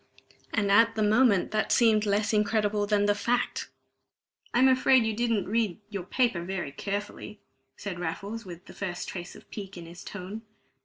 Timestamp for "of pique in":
9.35-9.85